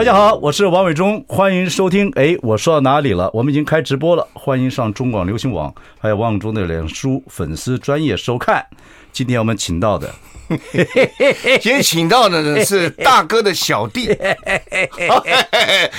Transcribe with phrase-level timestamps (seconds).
[0.00, 2.10] 大家好，我是王伟忠，欢迎收听。
[2.14, 3.30] 哎，我说到哪里了？
[3.34, 8.66] 我们已经开直播了，欢迎上中广流行网，还有王伟忠的脸书粉丝专业收看。
[9.12, 10.12] 今天我们请到的。
[11.60, 14.12] 今天请到的呢是大哥的小弟，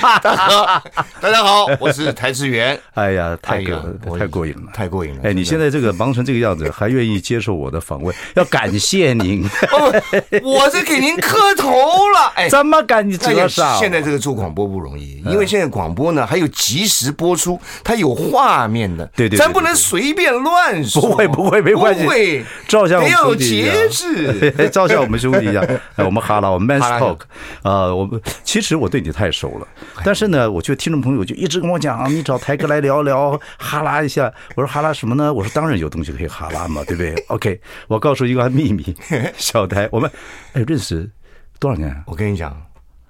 [0.01, 0.81] 大哥，
[1.21, 2.77] 大家好，我是台志源。
[2.95, 5.21] 哎呀，太过太过瘾了，太过瘾了！
[5.23, 9.41] 哎，你现在这个忙成这个样子，还愿意接受我的访问，要感谢您。
[9.71, 10.01] 哦
[10.43, 12.33] 我是给您磕头了。
[12.35, 13.17] 哎，怎么感谢？
[13.79, 19.09] 现在这个做广播不容易，因为现在广播呢还有及时播出，它有画面的。
[19.15, 21.01] 对对，咱不能随便乱说。
[21.01, 22.03] 不会不会，没关系。
[22.03, 24.69] 不会，照相得要有节制。
[24.69, 25.65] 照像我们兄弟一样，
[25.97, 27.19] 我们哈拉，我们 man's talk，
[27.63, 29.67] 啊，我们其实我对你太熟了，
[30.03, 34.31] 但是呢，我觉得听众朋友就一直跟我讲，你找台哥来聊聊，哈拉一下。
[34.55, 35.33] 我说哈拉什么呢？
[35.33, 37.13] 我说当然有东西可以哈拉嘛，对不对？
[37.27, 38.95] OK，我告诉一个秘密，
[39.37, 40.09] 小台，我们
[40.53, 41.09] 哎认识
[41.59, 42.03] 多少年？
[42.05, 42.55] 我跟你讲，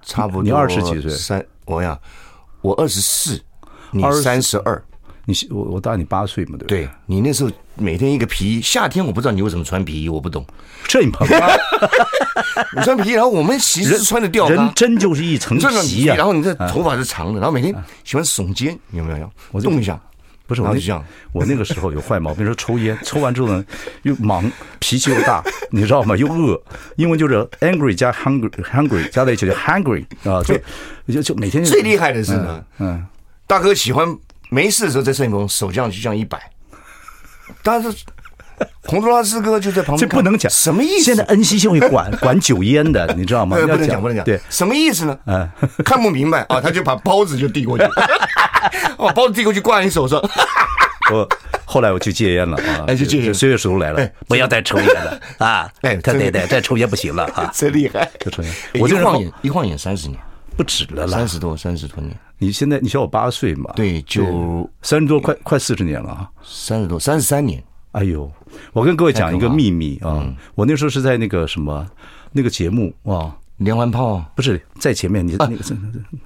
[0.03, 1.97] 差不多你二十几岁，三，我呀，
[2.61, 3.39] 我二十四，
[3.91, 4.81] 你三十二。
[5.25, 6.85] 你我我大你八岁嘛，对不对？
[6.85, 10.45] 对，你那时候每天一个皮衣，夏天我不知道你为什么穿皮衣，我不懂。
[10.87, 11.37] 这你朋友，
[12.75, 16.15] 你穿皮衣，然后我们其实是穿的吊嘎，人真就是一层皮呀。
[16.15, 19.31] 然后你这头发是长的，然后每天喜欢耸肩，有没有？
[19.51, 19.97] 我动一下，
[20.47, 21.03] 不是我那样。
[21.31, 23.63] 我那个时候有坏毛病，说抽烟，抽完之后呢
[24.01, 26.17] 又忙，脾气又大，你知道吗？
[26.17, 26.59] 又饿，
[26.95, 30.57] 英文就是 angry 加 hungry，hungry 加在一起就 hungry 啊，就
[31.13, 33.05] 就就每天最厉害的是呢，嗯，
[33.45, 34.17] 大哥喜欢。
[34.53, 36.37] 没事的时候在摄影棚手这样就这样一摆，
[37.63, 37.89] 但是
[38.83, 41.05] 洪都拉斯哥就在旁边，这不能讲什么意思？
[41.05, 43.57] 现在 NCC 会管管酒烟的， 你知道吗？
[43.57, 44.25] 不能讲，不能讲。
[44.25, 45.17] 对，什么意思呢？
[45.25, 45.49] 嗯，
[45.85, 47.85] 看不明白啊，他就把包子就递过去，
[48.97, 50.21] 把包子递过去挂在你手上。
[51.11, 51.27] 我
[51.65, 55.71] 后来我去戒烟了啊，就戒烟，岁月时候来了，不要再抽烟了啊！
[55.81, 57.49] 哎，对对对，再抽烟不行了啊！
[57.55, 58.53] 真厉害，就抽烟。
[58.79, 60.19] 我一晃眼，一晃眼三十年。
[60.55, 62.15] 不止了啦，三十多，三十多年。
[62.37, 63.71] 你现在你小我八岁嘛？
[63.75, 66.29] 对，就三十多，快快四十年了啊！
[66.43, 67.63] 三十多，三十三年。
[67.91, 68.31] 哎呦，
[68.73, 70.25] 我跟各位讲一个秘密啊！
[70.55, 71.85] 我那时候是在那个什么
[72.31, 75.57] 那个节目啊，连环炮不是在前面，你那个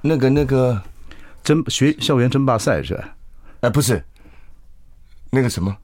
[0.02, 0.82] 那个那个
[1.44, 3.16] 争学校园争霸赛是吧？
[3.62, 4.04] 哎，不是
[5.32, 5.76] 那个什么？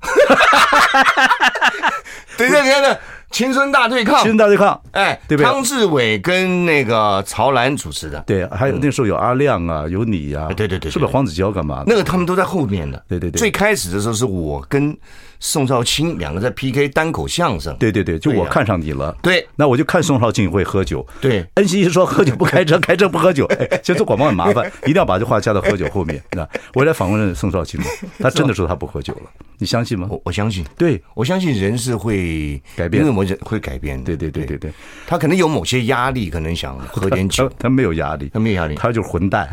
[2.38, 3.00] 等一下，等一下。
[3.32, 5.50] 青春大对抗，青春大对抗，哎，对不对？
[5.50, 11.84] 汤志伟跟那个曹澜主持的，对，还有那时候有阿亮啊，有你呀，对对对，是不是黄子佼干嘛？
[11.88, 13.40] 那个他们都在后面的，对对对。
[13.40, 14.96] 最开始的时候是我跟
[15.42, 21.46] 宋少卿两个在 PK 单口相声，对对对，就我看上你了，对，那我就看宋少卿会喝酒，对。
[21.56, 26.24] 恩熙一说喝酒不开车，开车不喝酒，哎，其实做广播很麻烦， 一定要把这话加到喝酒后面。
[26.32, 27.82] 那我来访问宋少卿。
[27.82, 27.88] 嘛，
[28.20, 29.22] 他真的说他不喝酒了，
[29.58, 30.08] 你相信吗？
[30.12, 31.02] 我我相信，对。
[31.16, 34.02] 我相信人是会改变，因为我人会改变。
[34.04, 34.58] 对对对对。
[34.58, 34.72] 对，
[35.08, 37.52] 他可能有某些压力，可能想喝点酒。
[37.58, 39.50] 他没有压力，他没有压力，他就是混蛋。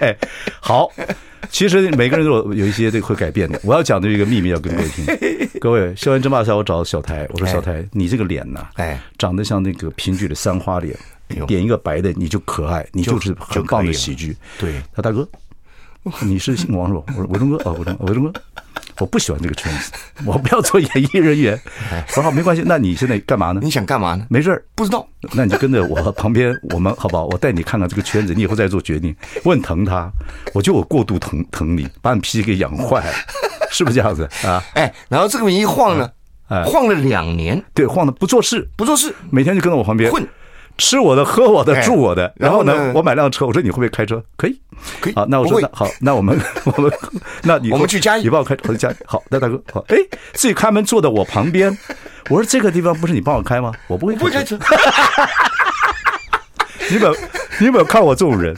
[0.00, 0.16] 哎，
[0.60, 0.90] 好，
[1.50, 3.60] 其实每个人都有有一些这个会改变的。
[3.64, 5.04] 我要讲的一个秘密要跟各位听。
[5.60, 10.96] 各位，校园争霸赛我找小台，我说小台，你这个脸呐，哎，长得像那个评剧的三花脸，
[11.46, 14.36] 点一个白的你就可爱，你就是很棒的喜剧。
[14.58, 15.28] 对，他大哥，
[16.22, 17.02] 你是姓王是吧？
[17.08, 18.40] 我说伟忠哥啊，伟忠，伟忠哥。
[19.00, 19.92] 我不喜欢这个圈子，
[20.24, 21.58] 我不要做演艺人员。
[22.08, 22.62] 我说好，没关系。
[22.66, 23.60] 那你现在干嘛呢？
[23.62, 24.26] 你想干嘛呢？
[24.28, 25.06] 没事儿，不知道。
[25.32, 27.26] 那你就跟着我旁边，我们好不好？
[27.26, 29.14] 我带你看看这个圈子，你以后再做决定。
[29.44, 30.10] 我很疼他，
[30.52, 33.12] 我觉得我过度疼疼你，把你脾气给养坏了，
[33.70, 34.62] 是不是这样子啊？
[34.74, 36.10] 哎，然后这个名一晃呢，
[36.48, 40.26] 哎，晃了两年，对，晃的不做事，不做事，每天就跟在我旁边混。
[40.78, 42.32] 吃我的，喝我的，住我的。
[42.36, 43.44] 然后呢，我买辆车。
[43.44, 44.22] 我说你会不会开车？
[44.36, 44.58] 可以，
[45.00, 45.14] 可以。
[45.14, 46.90] 好，那我说那好，那我们 我们
[47.42, 48.94] 那你我们去嘉义，你帮我开，我去嘉义。
[49.04, 49.84] 好，那大哥好。
[49.88, 49.96] 哎，
[50.32, 51.76] 自己开门坐在我旁边。
[52.30, 53.72] 我说这个地方不是你帮我开吗？
[53.88, 54.26] 我不会开车。
[54.26, 54.58] 不会开车。
[56.90, 57.14] 你有没有
[57.60, 58.56] 你有没有看我这种人？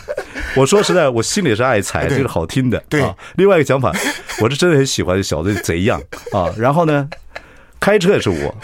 [0.57, 2.83] 我说实在，我心里是爱财，这是好听的。
[2.89, 3.03] 对。
[3.37, 3.93] 另外一个讲法，
[4.41, 6.01] 我是真的很喜欢小子贼样
[6.33, 6.51] 啊。
[6.57, 7.09] 然后呢，
[7.81, 8.55] 开车也是我。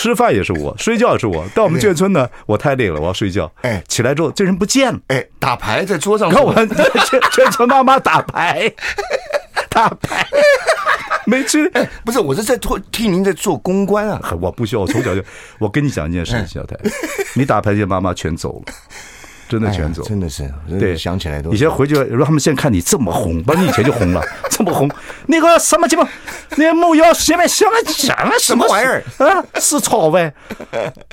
[0.00, 1.44] 吃饭也是我，睡觉也是我。
[1.56, 3.50] 到我们眷村呢， 我太累了，我要睡觉。
[3.62, 5.00] 哎，起来之后这人不见了。
[5.08, 6.30] 哎，打牌在桌上。
[6.30, 8.72] 看我们眷 眷村妈妈打牌，
[9.68, 10.24] 打牌
[11.26, 11.68] 没吃。
[11.74, 14.20] 哎，不是，我是在托替您在做公关啊。
[14.40, 15.22] 我不需要，我从小就。
[15.58, 16.76] 我跟你讲一件事情，小太，
[17.34, 18.72] 你打牌这些妈妈全走了。
[19.48, 20.48] 真的全走，真的是。
[20.78, 21.52] 对，想起来都。
[21.52, 24.88] 以前回去，如果他们现在看你这么红，不，你以前就红了， 这么红。
[25.26, 26.08] 那个什么鸡巴，
[26.56, 29.44] 那个木曜什么什么什么什么玩意儿 啊？
[29.60, 30.32] 是草呗？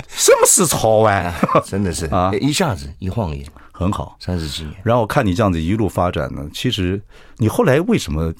[0.08, 1.32] 什么是草湾？
[1.64, 4.74] 真的是啊，一下子一晃眼，很好，三十几年。
[4.82, 7.00] 然后看你这样子一路发展呢，其实
[7.38, 8.32] 你后来为什么？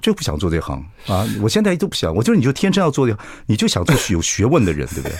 [0.00, 1.26] 就不想做这行啊！
[1.40, 5.16] 我现在都不想，我就是你就天生要做这行，你就想做有学问的人，对不对？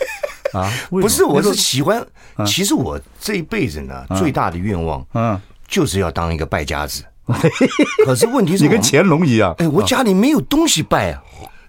[0.59, 2.05] 啊，不是，我是喜欢。
[2.47, 7.03] 其实我这一辈子呢，最大的愿望，嗯，就是要当一个败家子。
[8.05, 11.23] 可是问题是，你跟乾隆一样，哎，我家里没有东西拜啊。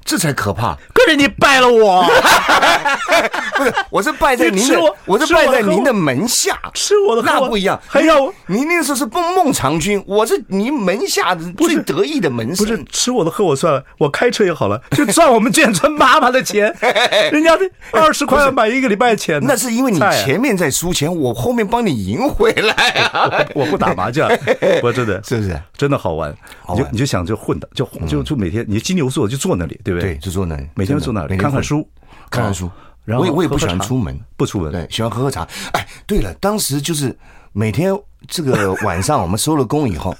[0.06, 0.78] 这才可怕！
[0.94, 2.04] 可是你拜了我，
[3.56, 7.80] 不是，我是拜在您的，我是拜在您的门下，吃我的那不一样。
[7.88, 12.66] 还要您那时候是孟孟尝君，我是您门下的最得意的门生。
[12.66, 16.74] 不是吃我的喝我算了，我开车也好了，就赚我们建春妈妈的钱。
[17.32, 22.74] 人家的二十块要买一个礼拜钱，那是因为你前面在输钱，我后面帮你赢回来
[23.14, 23.32] 啊！
[23.56, 24.30] 我不打麻将，
[24.84, 26.34] 我真的是不是真的好玩？
[26.70, 29.93] 你就你就想就混的，就就就每天你金牛座就坐那里，对。
[30.01, 31.88] 对，就坐那里，每天坐那里看看书，
[32.30, 32.69] 看看书。
[33.06, 35.45] 然后我也我也不喜欢出门，不出门，对，喜欢喝喝茶。
[35.74, 37.13] 哎，对了，当时就是
[37.51, 37.94] 每天
[38.30, 40.16] 这个晚上我们收了工以后，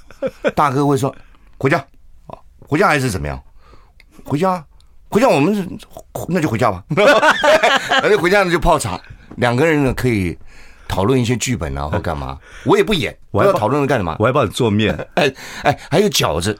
[0.54, 1.14] 大哥会说
[1.56, 1.78] 回家
[2.26, 3.42] 啊，回家还是怎么样？
[4.22, 4.62] 回家，
[5.08, 5.78] 回家，我们
[6.28, 6.84] 那就回家吧。
[8.02, 9.00] 那就回家呢，就泡茶，
[9.36, 10.36] 两个人呢可以
[10.86, 12.38] 讨论一些剧本啊或干嘛。
[12.66, 14.14] 我也不演，我要讨论干什么？
[14.18, 14.94] 我还帮你做面。
[15.16, 15.32] 哎
[15.62, 16.58] 哎，还有饺子。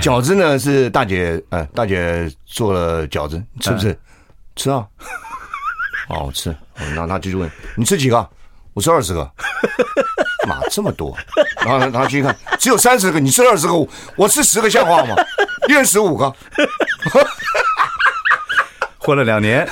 [0.00, 3.98] 饺子呢是大姐，呃，大姐做了饺子，吃不吃？
[4.54, 4.86] 吃啊，
[6.08, 6.54] 好吃。
[6.94, 8.28] 那那继续问，你吃几个？
[8.72, 9.30] 我吃二十个。
[10.46, 11.16] 妈，这么多。
[11.64, 13.72] 然后然后继续看，只有三十个，你吃二十个，
[14.16, 15.14] 我吃十个像话吗？
[15.68, 16.32] 一人十五个。
[18.98, 19.68] 混了两年，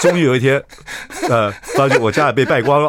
[0.00, 0.62] 终于有一天，
[1.28, 2.88] 呃，发现我家也被败光了，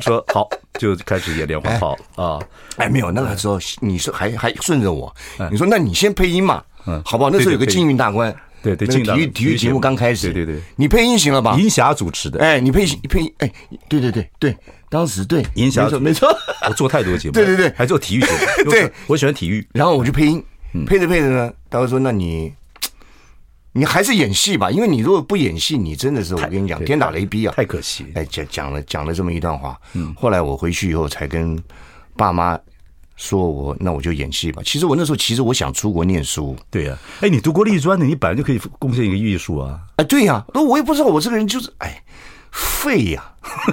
[0.00, 0.48] 说好。
[0.78, 2.38] 就开始演连环炮啊！
[2.76, 5.14] 哎，没有那个时候，你说还还顺着我，
[5.50, 7.30] 你说那你先配音嘛，嗯，好不好？
[7.30, 11.56] 那时候有个金运大观，对对，体育体育节目刚开始，对对对，你配音行了吧？
[11.58, 13.52] 银霞主持的，哎，你配配音，哎，
[13.88, 14.56] 对对对对，
[14.88, 16.28] 当时对银霞，没错，
[16.68, 18.26] 我做太多节目，对对对，还做体育节
[18.64, 20.44] 目， 对，我喜欢体育，然后我就配音，
[20.86, 22.52] 配着配着呢，大哥说，那你。
[23.76, 27.52] 你还是演戏吧，因为你如果不演戏，你真的是我跟你讲天打雷劈啊！
[27.56, 28.06] 太可惜。
[28.14, 31.60] 哎，讲讲了讲了这么一段话，嗯，后来我回去以后才跟
[32.16, 32.56] 爸妈
[33.16, 34.62] 说我那我就演戏吧。
[34.64, 36.56] 其实我那时候其实我想出国念书。
[36.70, 39.80] 对呀，哎，你读过立专的，你本来就可以贡献一个艺术啊。
[39.96, 42.00] 哎，对呀，那我也不知道我这个人就是哎。
[42.54, 43.22] 废呀，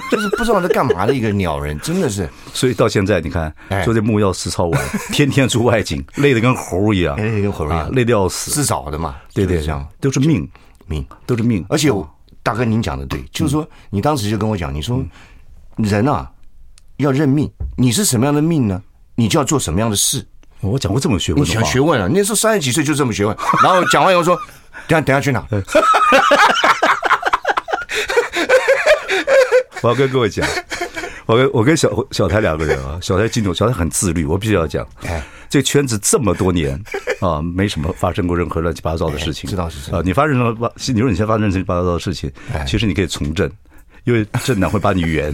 [0.09, 2.27] 就是不知道在干嘛的一个鸟人，真的是。
[2.51, 3.53] 所以到现在，你看，
[3.85, 4.81] 做这木曜四超玩，
[5.13, 8.49] 天天出外景，累得跟猴一样，累跟猴一样，累得要死。
[8.49, 10.49] 自找的嘛，对对，这样都是命，
[10.87, 11.63] 命都是命。
[11.69, 11.89] 而且，
[12.41, 14.99] 大哥您讲的对，就是说，你当时就跟我讲，你说
[15.77, 16.27] 人啊
[16.97, 18.81] 要认命，你是什么样的命呢？
[19.15, 20.25] 你就要做什么样的事。
[20.61, 22.07] 我讲过这么学问，你讲学问啊。
[22.11, 24.35] 那时候三十几岁就这么学问，然后讲完以后说，
[24.87, 25.45] 等下等下去哪？
[29.81, 30.47] 我要跟各位讲，
[31.25, 34.87] 我跟我跟小小台两个人啊，小台金牛，小台很自律，我必须要讲。
[35.03, 36.79] 哎，这个圈子这么多年
[37.19, 39.49] 啊，没什么发生过任何乱七八糟的事情。
[39.49, 40.71] 知道是啊，你发生了吧？
[40.87, 42.31] 你说你先发生乱七八糟的事情，
[42.67, 43.49] 其实你可以从政，
[44.03, 45.31] 因为政党会把你圆。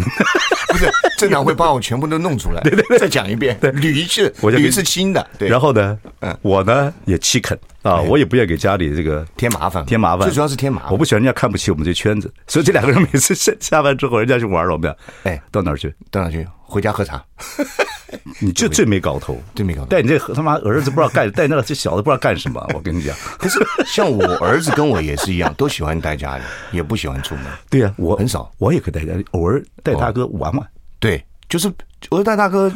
[0.70, 2.62] 不是，政党会把我全部都弄出来。
[2.62, 3.58] 对对对，再讲一遍。
[3.60, 5.26] 对，驴是驴是新的。
[5.38, 7.58] 对，然后呢，嗯，我呢也ขี้恳。
[7.84, 10.92] 啊，我也不愿意给家里这个添麻烦，添麻烦，最主要是添麻烦。
[10.92, 14.90] 我不喜欢人家看不起我们这圈子，所以这两个人每次下下班之后，人家去玩了，我们
[15.24, 15.94] 俩，哎，到哪儿去？
[16.12, 16.46] 到哪儿去？
[16.64, 17.24] 回家喝茶。
[18.40, 19.88] 你就最没搞头，最没搞头。
[19.88, 22.66] 带你这他妈儿子不知道干，带那个这小子不知道干什么。
[22.74, 27.46] 我跟你讲，可是像我儿子跟我也是一样，都喜欢待家里，也不喜欢出门。
[27.70, 30.68] 对呀，我很少，我也可以带家里，偶尔带大哥玩玩。
[31.00, 31.72] 对，就是
[32.10, 32.72] 偶尔带大哥，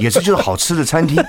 [0.00, 1.22] 也是就是好吃的餐厅。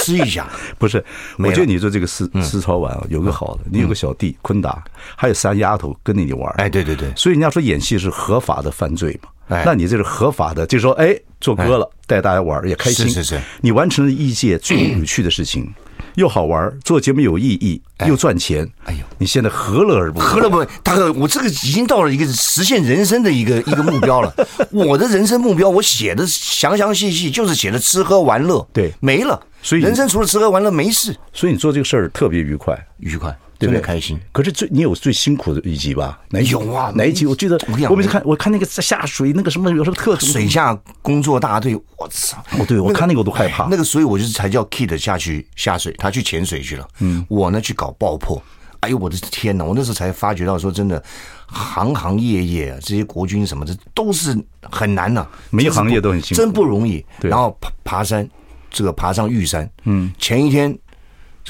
[0.00, 0.48] 吃一下。
[0.78, 1.04] 不是，
[1.38, 4.82] 我觉得你做这个思思潮玩啊，有个好的，你有个小弟坤达，
[5.16, 6.52] 还有三丫头跟着你玩。
[6.56, 15.72] 哎，对对对，所以人家说演戏是合法的犯罪嘛，哎，那你这是合法的，就是说，哎，做歌了，带大家玩也开心，是是是，你完成了一件最有趣的事情。
[16.16, 18.68] 又好玩，做节目有意义，又赚钱。
[18.84, 20.24] 哎呦，你现在何乐而不为？
[20.24, 20.66] 何乐不为？
[20.82, 24.32] 大哥，我这个已经到了一个实现人生的一个 一个目标了。
[24.70, 28.66] 我的人生目标，我写的详详细细，就是写的吃喝玩乐。
[28.72, 29.40] 对，没了。
[29.62, 31.14] 所以人生除了吃喝玩乐没事。
[31.32, 33.36] 所以你做这个事儿特别愉快，愉快。
[33.66, 36.18] 真的开心，可是最你有最辛苦的一集吧？
[36.30, 36.90] 哪有啊？
[36.94, 37.26] 哪一集？
[37.26, 42.42] 我记得我每次看，我看那个下水那个什么，有什么特水下工作大队，我操！
[42.58, 43.66] 哦，对，我看那个我都害怕。
[43.70, 46.88] 那个，所以我就是才叫 Kid 下去下水，他去潜水去了。
[47.00, 48.42] 嗯，我呢去搞爆破，
[48.80, 49.64] 哎呦我的天哪！
[49.64, 51.02] 我那时候才发觉到说真的，
[51.46, 57.04] 行行业业这些国军什么的都是很难呐、啊，每一行业都很辛苦，真不容易。
[57.20, 58.26] 对然后爬爬山，
[58.70, 60.76] 这个爬上玉山，嗯，前一天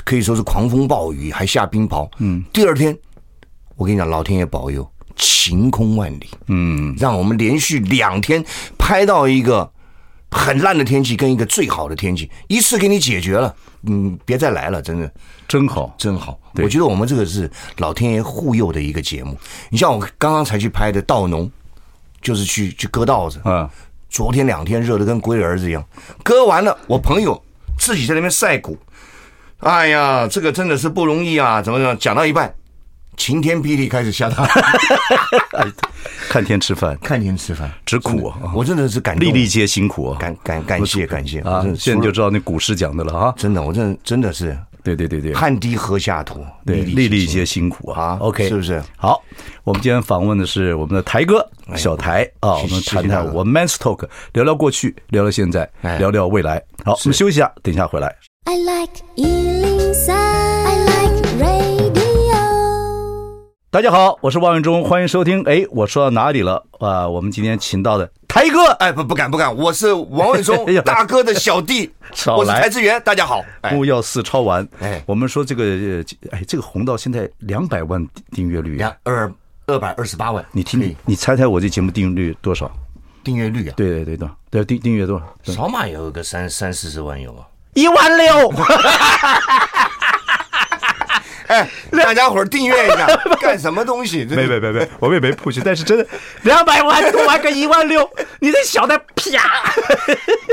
[0.04, 2.96] 可以说是狂风暴雨，还下冰雹，嗯，第二天
[3.76, 8.44] 我跟你讲，老天爷保佑，晴空万里，嗯，让我们连续两天
[8.78, 9.70] 拍到一个
[10.30, 15.12] 很烂的天气跟一个最好的天气，一次给你解决了，嗯，别再来了，真的。
[15.48, 16.38] 真好，真好！
[16.62, 19.36] 我觉得我们这个是老天爷护佑的一个节目。
[19.68, 21.50] 你像我刚刚才去拍的稻农，
[22.22, 23.68] 就是去去割稻子嗯。
[24.08, 25.84] 昨天两天热的跟龟儿子一样，
[26.22, 27.40] 割完了，我朋友
[27.78, 28.78] 自己在那边晒谷。
[29.60, 31.60] 哎呀，这个真的是不容易啊！
[31.60, 32.52] 怎么怎么讲到一半，
[33.16, 35.72] 晴天霹雳开始下大雨。
[36.30, 38.52] 看天吃饭，看天吃饭，吃苦啊！
[38.54, 40.18] 我真的是感动，粒粒皆辛苦啊！
[40.18, 41.64] 感感感谢感谢啊！
[41.76, 43.34] 现在就知道那古诗讲的了啊！
[43.36, 44.56] 真的，我真的真的是。
[44.82, 48.16] 对对对对，汗滴禾下土，对，粒粒皆辛苦啊。
[48.18, 48.82] OK，是不是？
[48.96, 49.22] 好，
[49.62, 56.62] 我们今天访问的是我们的台哥小台啊，我们谈谈我们 Man's Talk，聊聊过去，聊聊现在，聊聊未来。
[56.82, 58.29] 好，我们休息一下，等一下回来。
[58.50, 62.34] I like 103, I like radio。
[63.70, 65.40] 大家好，我是王文忠，欢迎收听。
[65.44, 67.08] 哎，我说到哪里了啊？
[67.08, 68.10] 我们今天请到的。
[68.26, 71.92] 台哥，哎，不，不敢，不敢，我是王伟忠 大哥的小弟，
[72.26, 73.40] 我是台资源，大家好。
[73.68, 79.32] 不要四超完，哎，我们说这个，哎，这个红到现在两百万订阅率，两二
[79.66, 80.44] 二百二十八万。
[80.50, 82.68] 你听，你猜猜我这节目订阅率多少？
[83.22, 83.74] 订阅率啊？
[83.76, 85.52] 对对对对，对订订阅多少？
[85.52, 88.52] 少码有个三三四十万有啊，一万六。
[91.52, 93.08] 哎，大家伙儿订阅一下，
[93.42, 94.24] 干什么东西？
[94.24, 95.60] 没没没没，我们也没 push，。
[95.64, 96.06] 但是真的，
[96.42, 99.74] 两百万多玩个一万六，你这小的啪！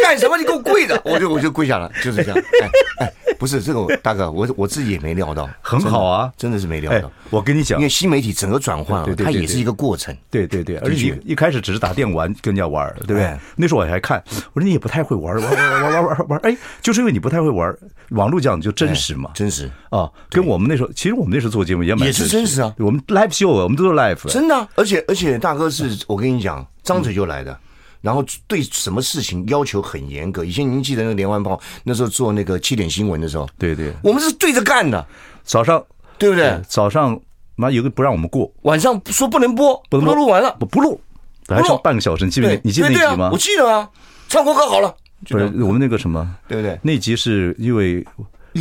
[0.02, 0.36] 干什么？
[0.38, 1.00] 你给我跪着！
[1.06, 2.38] 我就我就跪下了，就是这样。
[2.62, 7.12] 哎哎，不是这个大哥，我我自己也没料到，很好啊，真的是没料到。
[7.30, 10.16] 我跟你讲，因为新媒体整个转换，它也是一个过程。
[10.32, 13.38] 对对对，而且一开始只是打电玩跟人家玩，对不对？
[13.56, 14.24] 那时候我还看，
[14.54, 17.72] 我说你也不太会玩，玩玩玩玩玩玩，哎，就是因为你不太会玩，
[18.10, 20.87] 网络讲就真实嘛，真实啊，跟我们那时候。
[20.96, 24.68] 其实我们那时候做节目也蛮也是真实啊，我们 live show，我们都是 live，真的。
[24.76, 27.58] 而且而且大哥是我跟你讲，张嘴就来的，
[28.02, 30.44] 然后对什么事情要求很严格。
[30.46, 35.06] 以前您记得那个连环炮那时候做那个七点新闻的时候，对对，我们是对着干的。
[35.44, 35.84] 早上
[36.18, 36.60] 对不对？
[36.68, 37.20] 早上
[37.56, 41.00] 妈有个不让我们过，晚上说不能播，不能录完了，不不录，
[41.48, 42.26] 还剩半个小时。
[42.26, 42.60] 你记得？
[42.64, 43.30] 你记得那集吗？
[43.32, 43.90] 我记得啊，
[44.28, 44.96] 唱国歌好了。
[45.30, 46.80] 不是我们那个什么，对不对？
[46.84, 48.06] 那集是因为。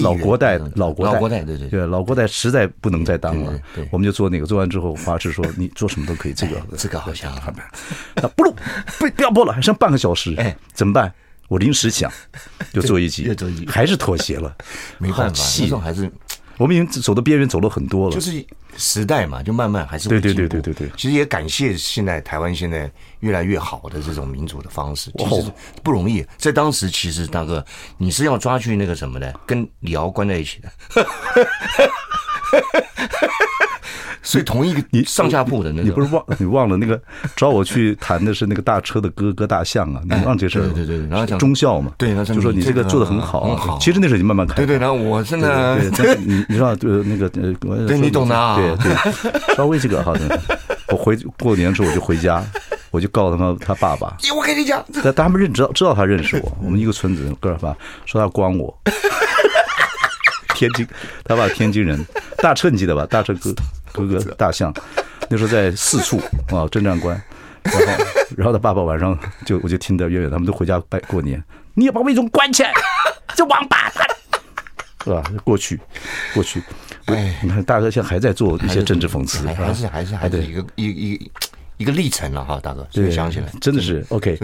[0.03, 3.61] 老国代，老国代，老国代，对对对，老国代实在不能再当了，
[3.91, 7.33] 我们就做那个，做完之后，华师说你做什么都可以，这个这个好像，
[8.17, 8.55] 那不录，
[8.99, 11.13] 不不要播了，还剩半个小时，哎，怎么办？
[11.49, 12.11] 我临时想，
[12.73, 13.31] 就做一集，
[13.69, 14.55] 还是妥协了，
[14.99, 16.11] 没办法，这种还是。
[16.59, 18.15] 我们已经走到边缘，走了很多了。
[18.15, 18.45] 就是
[18.77, 20.91] 时代嘛，就慢慢还是对对对对对对。
[20.97, 26.25] 其实也感谢现在台湾现在越来越好的这种民主的方式，其实不容易。
[26.37, 27.65] 在当时，其实大哥
[27.99, 30.73] 你是要抓去那个什么的，跟李敖关在一起的。
[34.23, 37.01] 所以同一个你上下铺的那个，你不是忘 你忘了那个
[37.37, 40.01] 找我去谈的是那个大车的哥哥大象啊？
[40.05, 40.69] 你忘这事了？
[40.69, 43.79] 对对对，然后讲忠孝嘛，对，就说你这个做的很好，很好。
[43.81, 45.79] 其实那时候你慢慢谈，对对，然后我现在，
[46.25, 47.31] 你你知道就那个
[47.69, 50.27] 呃，对你懂的啊，对对，稍微这个好像
[50.89, 52.43] 我回过年之后我就回家，
[52.91, 58.77] 我就告诉他他爸爸，我跟你讲，但他们认知道知道他认识我，我们一个村子哥儿吧说他关我。
[60.55, 60.87] 天津，
[61.23, 62.03] 他爸天津人，
[62.39, 63.05] 大车你记得吧？
[63.11, 63.55] 大车哥
[64.05, 64.75] 哥哥大象，
[65.31, 67.21] 那时候在四处啊，侦察官，
[67.63, 68.05] 然后
[68.37, 71.43] 然后他爸爸晚上就我就听到远远他们都回家拜过年，
[71.75, 72.73] 你也把魏忠关起来，
[73.35, 74.07] 这王八蛋，
[75.05, 75.23] 是吧？
[75.45, 75.81] 过去，
[76.35, 76.63] 过去，
[77.07, 81.31] 哎，你看大哥现在还在做一些政治讽刺，还是还是还是一个一一
[81.79, 84.39] 一个历程了哈，大哥，对，想起来真的是 OK，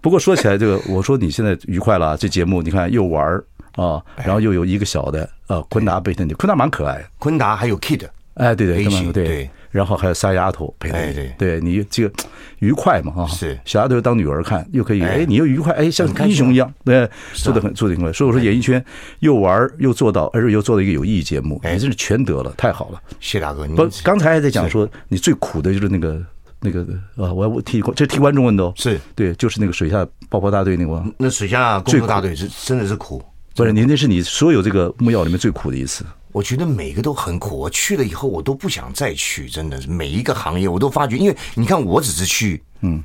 [0.00, 3.42] 不过说起来这个，我说你现在愉快了，这节目你看又玩。
[3.76, 12.14] 啊，然后又有一个小的，啊，昆达陪着你，昆达蛮可爱，昆达还有 Kid，哎，对对对对，然后还有仨丫头陪着你，对，对你这个
[12.58, 13.58] 愉快嘛，啊，是。
[13.64, 18.84] 小丫头当女儿看，又可以，哎，你又愉快，哎，像英雄一样，对，做的很做的很快，所以我说演艺圈
[19.20, 26.22] 又玩又做到，而且又做了一个有意义节目，哎，真是全得了，太好了，谢大哥，不，刚才还在讲说你最苦的就是那个
[26.60, 26.82] 那个
[27.16, 29.00] 啊，我要替这替观众问的哦，是。
[29.14, 33.22] 对，就是那个水下爆破大队那个，那水下工作大队是真的是苦。
[33.54, 36.04] 不是，您那是你所有这个木曜里面最苦的一次。
[36.36, 43.02] 我觉得每个都很苦，我去了以后我都不想再去，真的是每一个行业我都发觉，因为你看我只是去，嗯，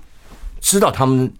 [0.59, 1.31] 知道他们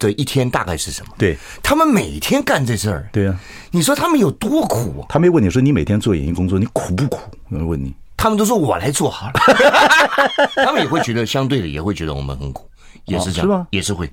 [0.00, 3.38] 的一天大概是什么，对，他们每天干这事儿，对呀，
[3.70, 5.06] 你说他们有多苦？
[5.08, 7.20] 他没问你说你每天做演艺工作你苦不苦？
[7.50, 9.34] 我问你，他们都说我来做好了，
[10.66, 12.68] 他们也会觉得相对的也会觉得我们很苦，
[13.04, 13.68] 也是这样，是吗？
[13.70, 14.10] 也是会。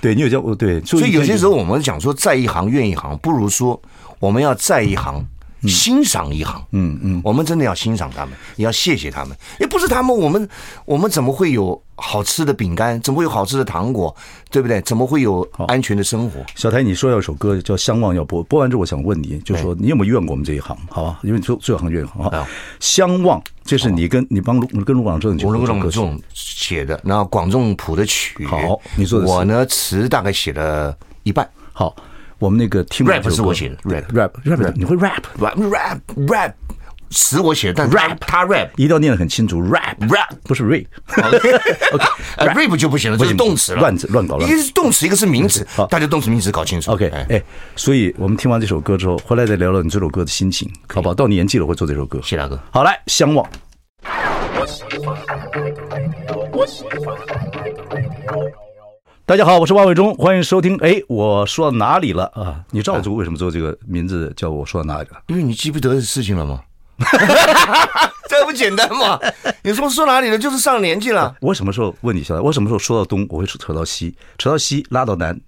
[0.00, 3.80] 对你有叫对，所以有些时候我们讲说在一行怨一行，不如说
[4.18, 5.24] 我们要在一行。
[5.68, 9.36] 欣赏一行，嗯嗯，我们真的要欣赏他们，也要谢谢他们。
[9.58, 10.48] 也不是他们，我们
[10.84, 13.00] 我们怎么会有好吃的饼干？
[13.00, 14.14] 怎么会有好吃的糖果？
[14.50, 14.80] 对不对？
[14.82, 16.40] 怎么会有安全的生活？
[16.54, 20.76] 小台，你说要一首歌叫《相望》要播，播完之后我想问你，就说你有没有怨过我们这一行？
[20.90, 22.46] 好吧，因为做这行怨行啊。
[22.80, 28.44] 《相望》这是你跟你帮卢跟卢广仲，卢广仲写的，然后广仲谱的曲。
[28.46, 31.48] 好，你做的我呢词大概写了一半。
[31.72, 31.94] 好。
[32.44, 35.98] 我们那个听 rap 是我写的，rap rap rap，你会 rap rap rap
[36.28, 36.52] rap，
[37.08, 40.84] 词我写的，但 rap 他 rap 一定要念得很清楚，rap rap 不是 rap。
[42.36, 44.46] OK，rap 就不行了，这是动词了，乱乱搞了。
[44.46, 46.90] 一个是动词，一个是名词，大家动词名词搞清楚。
[46.90, 47.42] OK，哎，
[47.76, 51.14] 所以我们听完这首歌之后，回来再聊聊你这首歌的心情，好不好？
[51.14, 52.60] 到年纪了会做这首歌，谢大哥。
[52.70, 53.48] 好，来相望。
[59.26, 60.76] 大家好，我是王伟忠，欢迎收听。
[60.82, 62.62] 哎，我说到哪里了啊？
[62.70, 65.16] 你知道我为什么做这个名字叫我说到哪里了？
[65.28, 66.60] 因为你记不得的事情了吗？
[68.28, 69.18] 这不简单吗？
[69.64, 70.38] 你说说哪里了？
[70.38, 71.34] 就是上年纪了。
[71.40, 72.40] 我什么时候问你下来？
[72.42, 75.40] 我什么时候说到东，我会扯到西，扯到西拉到南，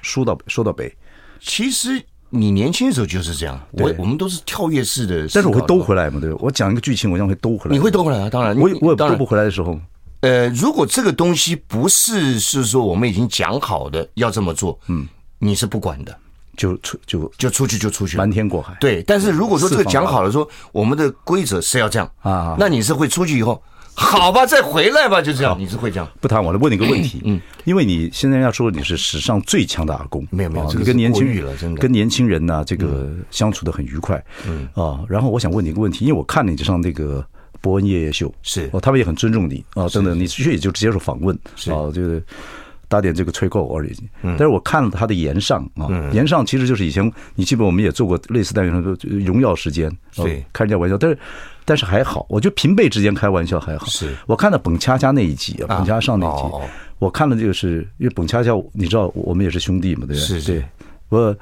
[0.00, 0.92] 说到说到北。
[1.38, 3.56] 其实你年轻的时候就是这样。
[3.70, 6.18] 我我们都是跳跃式的，但是我会兜回来嘛？
[6.18, 7.72] 对，我讲一个剧情，我将会兜回来。
[7.72, 8.28] 你会兜回来啊？
[8.28, 9.78] 当然，我我也兜不回来的时候。
[10.22, 15.06] 呃，如果这个东西不是是说我们已经讲好的要这么做，嗯，
[15.40, 16.16] 你是不管的，
[16.56, 18.76] 就出就就出去就出去，瞒天过海。
[18.78, 23.60] 对，但是如果说这个讲好了，说我们的规则是要这样啊，那你是会出去以后，
[23.94, 26.08] 好吧，再回来吧，就这样，你是会这样。
[26.20, 34.68] 不谈我来问你个问题，嗯，因为你现在要说你是史上最强的阿公，没有没有，这个跟年轻人跟年轻人呢这个相处的很愉快，嗯。
[34.74, 37.26] 啊，然后我想问你一个问题，因为我看你这上那个。
[37.62, 41.34] 博恩夜夜秀是哦，他们也很尊重你啊，等等，你去也就接受访问
[41.70, 42.22] 啊，就是
[42.88, 43.96] 打点这个吹扣而已。
[44.20, 47.64] 但是我看了他的言上啊，言上其实就是以前你记不？
[47.64, 51.18] 我们也做过类似单元的荣耀时间，对，开人家玩笑，但是
[51.64, 53.86] 但是还好，我觉得平辈之间开玩笑还好。
[53.86, 60.40] 是我看了本恰恰那一集啊，本恰上那一集，我看了这个是因为本恰恰，你知道我们也是兄弟嘛，对不对？
[60.40, 60.64] 是对，
[61.08, 61.34] 我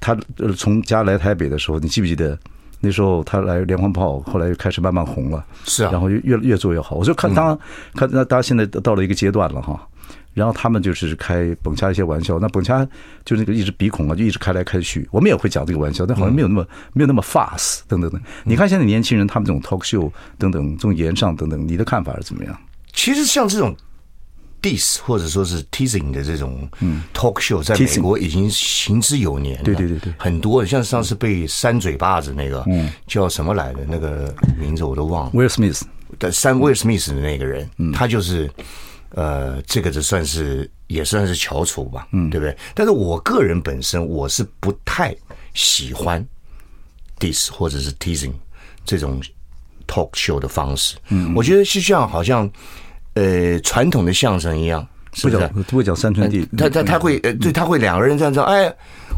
[0.00, 0.14] 他
[0.56, 2.36] 从家来台北的时候，你记不记得？
[2.80, 6.96] 那时候他来连环炮，后来又开始慢慢红了，是啊，然后越越越做越好。
[6.96, 7.58] 我就看当
[7.94, 9.80] 看那大家现在到了一个阶段了哈，
[10.34, 12.86] 然后他们就是开本掐一些玩笑，那本掐
[13.24, 15.08] 就那个一直鼻孔啊，就一直开来开去。
[15.10, 18.20] 我们也会讲这个玩笑，但好像没有那么没有那么 fast 等等等。
[18.44, 22.56] 你看现在年轻人他们这种 talk show 等等这种言上等等，你的看法是怎么样？
[22.92, 23.74] 其实像这种。
[24.66, 26.68] Diss 或者说是 teasing 的这种
[27.14, 29.62] talk show，在美国已经行之有年了。
[29.62, 32.66] 对对对对，很多像上次被扇嘴巴子那个，
[33.06, 35.30] 叫什么来的那个名字我都忘了。
[35.34, 35.86] 威尔史密斯
[36.18, 38.50] 的扇 Will Smith 的那个人，他就是
[39.10, 42.56] 呃，这个就算是也算是翘楚吧，嗯，对不对？
[42.74, 45.14] 但是我个人本身我是不太
[45.54, 46.26] 喜欢
[47.20, 48.32] diss 或者是 teasing
[48.84, 49.20] 这种
[49.86, 50.96] talk show 的方式。
[51.10, 52.50] 嗯，我觉得是这样，好像。
[53.16, 55.48] 呃，传统的相声一样，是不是？
[55.68, 58.42] 不会讲三川地，他他他会呃，对，他会两个人这样说。
[58.44, 58.70] 哎，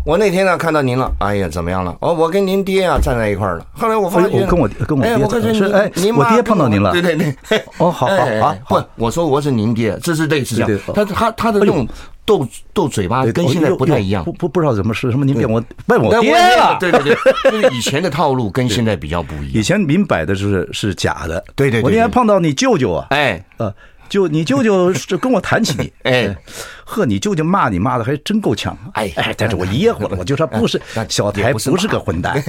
[0.07, 1.97] 我那天呢看到您了，哎呀，怎么样了？
[2.01, 3.67] 哦，我跟您爹啊站在一块儿了。
[3.73, 6.93] 后来我发现，我跟我跟我爹是哎，您我爹碰到您了。
[6.93, 10.81] 对对对，哦，好好好，不，我说我是您爹，这是类似这样。
[10.95, 11.87] 他他他的那种
[12.29, 15.25] 斗斗嘴巴跟现在不太一样，不不不知道怎么是什么？
[15.25, 16.77] 您变我变我爹了？
[16.79, 17.17] 对对对，
[17.51, 19.55] 就是 以前的套路跟现在比较不一样。
[19.55, 21.43] 以前明摆的就是是假的。
[21.57, 23.75] 对对，我那天碰到你舅舅啊，哎呃。
[24.09, 26.35] 就你舅舅是跟我谈起你， 哎，
[26.83, 32.43] 呵，你舅舅骂你骂的还真够呛，哎哎，但是我噎火了，我就说 不是，小台不是个混蛋，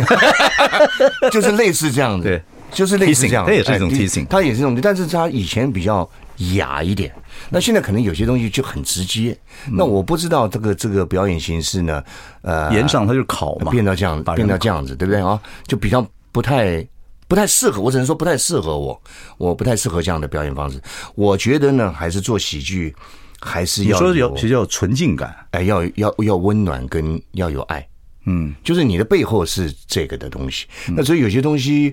[1.30, 6.10] 就是类似这样的，对，就是类似这样，他也是一种 teasing，他也是一种，但是他以前比较
[6.56, 7.14] 雅一点，
[7.50, 9.38] 那现在可能有些东西就很直接，
[9.72, 12.04] 那我不知道这个这个表演形式呢，
[12.42, 15.40] 呃，言上它就考嘛，变到这样，变到这样子，对不对啊？
[15.68, 16.86] 就比较不太。
[17.28, 19.00] 不太适合，我只能说不太适合我，
[19.38, 20.82] 我不太适合这样的表演方式。
[21.14, 22.92] 我觉得呢，还是做喜剧，
[23.40, 27.88] 还是要说有比较纯净感，哎，要要要温暖跟要有爱，
[28.30, 30.68] 嗯，就是你的背后是这个的东西。
[30.96, 31.92] 那所以有些东西，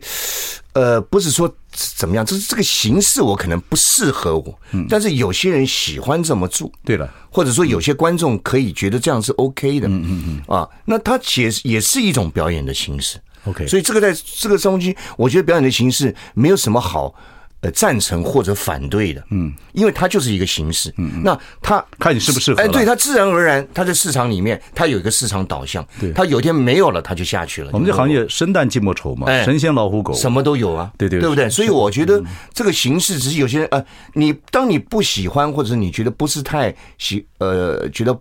[0.75, 13.19] 呃，不是说怎么样，就是这个形式我可能不适合我，嗯，但是有些人喜欢这么做，对了，或者说有些观众可以觉得这样是 OK 的，嗯嗯嗯，啊，那它也也是一种表演的形式。
[13.45, 17.15] OK，所以这个在这个中间，我觉得表演的形式没有什么好
[17.63, 27.71] 呃赞成或者反对的，嗯，因为它就是一个形式，嗯，那它看你适不适合，哎，对，它自然而然，它在市场里面，它有一个市场导向，对，它有一天没有了，它就下去了。
[27.73, 31.49] 我们这行业生旦净末丑嘛，神仙老虎狗，什么都有啊，对对，对不对？
[31.49, 38.17] 所以我觉得这个形式只是有些人呃，你当你不喜欢或者是你觉得不是太喜呃，觉得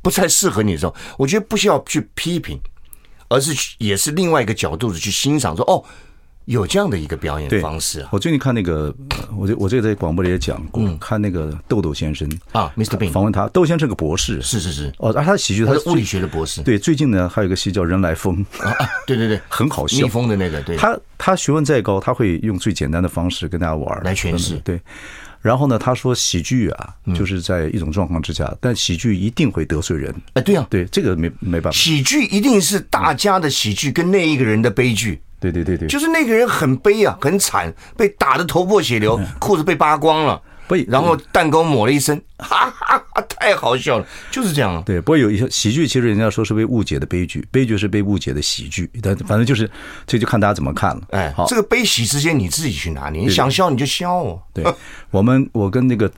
[0.00, 2.58] 不太适合你的时候，我觉得不需要去批评，
[3.28, 5.84] 而是也是另外一个角度的去欣赏，说哦。
[6.46, 8.08] 有这样的一个表演方式啊！
[8.12, 8.94] 我最近看那个，
[9.36, 12.96] 我我这个在广播里也讲过，看那个豆豆先生啊，Mr.
[12.96, 14.92] Bean 访问他，豆先生是个博士，是是是。
[14.98, 18.74] 哦，而他喜剧他是物理学的博士，对，最近呢还有一个戏叫《人来疯》啊，
[19.08, 24.80] 对对对，很好笑，蜜蜂的那个，对，他他学问再高，他会用最简单的方式跟大家玩来诠释，对。
[25.42, 35.20] 然后呢，他说喜剧啊，就是在一种状况之下，但喜剧一定会得罪人，哎，对啊，对，这个没没办法，喜剧一定是大家的喜剧跟那一个人的悲剧。
[35.38, 44.82] 对对对对，就是那个人很悲啊，很惨，被打得头破血流，裤子被扒光了，被然后蛋糕抹了一身，哈哈哈，太好笑了，就是这样。
[44.84, 49.70] 对，不过有一些喜剧，其实人家说是被误解的悲剧，悲剧是被误解的喜剧，但反正就是
[50.06, 51.02] 这就看大家怎么看了。
[51.10, 54.40] 哎，好，这个悲喜之间你自己去拿捏，你想笑你就笑哦。
[54.54, 54.64] 对，
[55.10, 56.10] 我们我跟那个。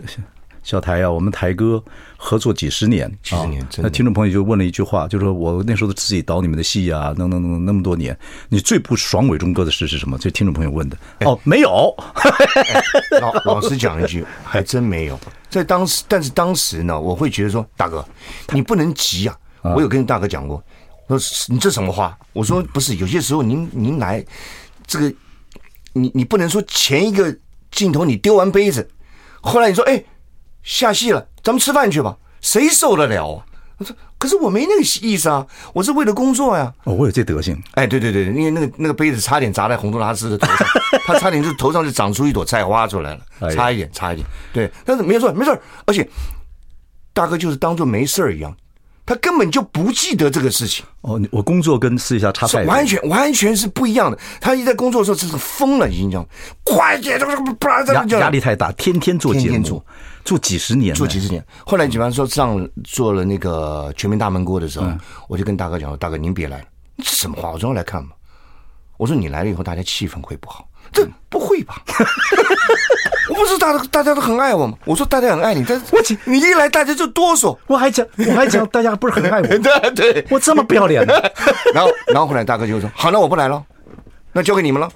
[0.62, 1.83] 小台啊，我们台哥
[2.16, 8.16] 合作几十年，几十年，那听众朋友就问了一句话，就说我那时候自己导你们的戏啊，能能能那么多年，
[8.49, 10.18] 你最不爽伟忠哥的事是什么？
[10.18, 10.97] 这听众朋友问的。
[11.21, 11.94] 哦，没有。
[13.21, 15.18] 老老实讲一句，还真没有。
[15.49, 18.07] 在当时，但是当时呢，我会觉得说，大哥，
[18.53, 19.37] 你不能急啊。
[19.62, 20.62] 我有跟大哥讲过，
[21.09, 21.18] 说
[21.49, 22.18] 你这什么话？
[22.33, 24.25] 我说不是，有些时候您您来
[24.87, 25.14] 这个，
[25.94, 27.35] 你你不能说前一个
[27.71, 28.87] 镜头你丢完杯子，
[29.40, 30.05] 后来你说哎。
[30.68, 32.14] 下戏了，咱们吃饭去吧。
[32.42, 33.42] 谁受得了啊？
[33.78, 36.70] 我说，可是我没那个意思啊，我是为了工作呀。
[36.85, 37.61] 哦，我有这德行。
[37.72, 40.68] 哎，对对对，因为那个那个杯子差点砸在洪都拉斯的头上，
[41.07, 44.26] 他差点就头上就长出一朵菜花出来了，差一点，差一点。
[44.52, 45.59] 对，但是没错，没事。
[45.87, 46.07] 而且
[47.14, 48.54] 大哥就是当做没事儿一样，
[49.07, 50.85] 他根本就不记得这个事情。
[51.00, 54.18] 哦，我工作跟私下差太，完全完全是不一样的。
[54.40, 56.26] 他一在工作的时候，这是疯了，已经这样，
[56.62, 59.85] 快点，这个不然这样压力太大，天天做节目，天天做。
[60.29, 61.43] 做几十年，住几十年。
[61.64, 64.87] 后来，比方说上做了那个全民大闷锅的时候，
[65.27, 66.64] 我就跟大哥讲说：“大哥，您别来了，
[67.03, 67.51] 什么话？
[67.51, 68.11] 我总要来看嘛。”
[68.99, 71.83] 我说：“你来了以后，大家气氛会不好。”这不会吧？
[73.31, 74.77] 我不是大家大家都很爱我吗？
[74.85, 77.57] 我说大家很爱你，但是我你一来大家就哆嗦。
[77.67, 79.47] 我还讲我还讲 大家不是很爱我？
[79.57, 81.33] 对对，我这么不要脸的。
[81.73, 83.64] 然后然后后来大哥就说：“好，那我不来了，
[84.31, 84.93] 那交给你们了。”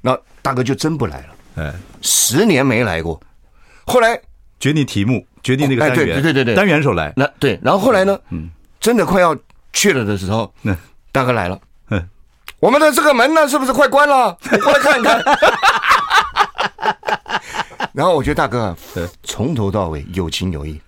[0.00, 1.64] 那大哥就真不来了。
[1.64, 3.20] 哎，十年没来过。
[3.86, 4.20] 后来。
[4.62, 8.48] 决定题目，决定那个单元，对对对对，单元时候来，那对，然后后来呢，嗯，
[8.78, 9.36] 真的快要
[9.72, 10.76] 去了的时候，嗯，
[11.10, 11.58] 大哥来了，
[11.90, 12.08] 嗯，
[12.60, 14.38] 我们的这个门呢，是不是快关了？
[14.62, 15.20] 过来看一看。
[17.92, 18.76] 然后我觉得大哥
[19.24, 20.80] 从头到尾有情有义，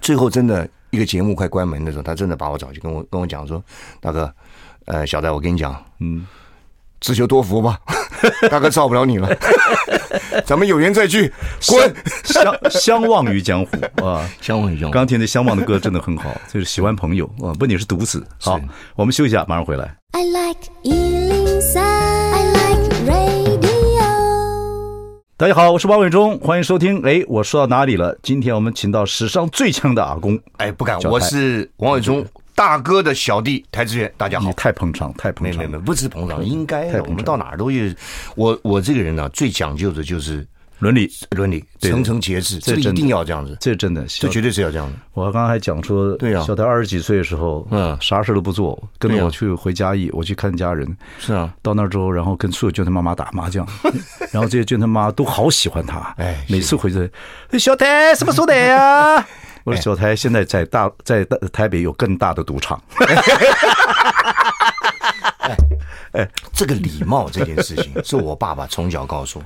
[0.00, 3.62] 最后真的一个节目快关门的时候，他真的把我找去跟我跟我讲说，
[4.00, 4.34] 大哥，
[4.86, 6.26] 呃，小戴，我跟你讲，嗯。
[7.00, 7.78] 自求多福吧，
[8.50, 9.28] 大哥照不了你了，
[10.44, 11.32] 咱们有缘再聚。
[11.68, 14.92] 滚，相相忘于江湖啊，相忘于江湖。
[14.92, 18.24] 刚听的相忘的歌真的很好， 就是喜欢朋友啊，不仅是独子。
[18.40, 18.60] 好，
[18.96, 19.96] 我们休息一下，马上回来。
[20.12, 23.64] I like 103, I like radio。
[25.36, 27.02] 大家好，我是王伟忠，欢迎收听。
[27.02, 28.16] 哎，我说到哪里了？
[28.22, 30.38] 今天我们请到史上最强的阿公。
[30.58, 32.24] 哎，不敢，我是王伟忠。
[32.54, 34.46] 大哥的小弟邰智源，大家好。
[34.46, 37.02] 你太捧场，太捧场，没没没，不是捧场，应该的。
[37.04, 37.92] 我们到哪儿都有。
[38.36, 40.46] 我我这个人呢，最讲究的就是
[40.78, 44.96] 伦理，伦理，层层节制，这一定要这样子，这真的，这绝对是要这样的。
[45.14, 50.96] 我刚刚还讲说，对啊，小台二十几岁的时候，嗯，啥事都不做，跟着我去回嘉义，我去看家人。
[51.18, 53.66] 是啊，到那之后，然后跟所有眷村妈妈打麻将，
[54.30, 55.98] 然后这些眷村妈妈都好喜欢他。
[56.18, 59.26] 哎，每次回去，小台什么时候来呀？
[59.64, 62.82] 我说小台现在在大在大台北有更大的赌场。
[65.38, 65.56] 哎
[66.12, 69.40] 哎，这个礼貌这件事情，是我爸爸从小告诉